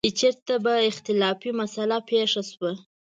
چې 0.05 0.11
چېرته 0.21 0.53
به 0.63 0.73
اختلافي 0.89 1.51
مسله 1.59 1.97
پېښه 2.09 2.41
شوه. 2.51 2.71